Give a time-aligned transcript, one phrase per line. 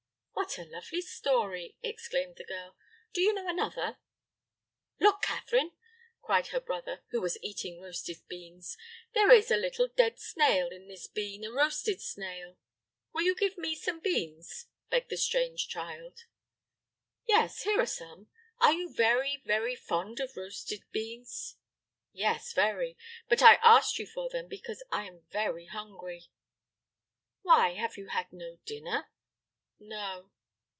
[0.51, 2.75] '""What a lovely story!" exclaimed the girl.
[3.13, 3.99] "Don't you know another?"
[4.99, 5.71] "Look, Catherine,"
[6.21, 8.75] cried her brother, who was eating roasted beans;
[9.13, 12.57] "there is a little dead snail in this bean, a roasted snail."
[13.13, 16.25] "Will you give me some beans?" begged the strange child.
[17.25, 18.27] "Yes, here are some.
[18.59, 21.55] Are you very, very fond of roasted beans?"
[22.11, 22.97] "Yes, very;
[23.29, 26.25] but I asked you for them because I am very hungry."
[27.41, 29.07] "Why, have you had no dinner?"
[29.83, 30.29] "No."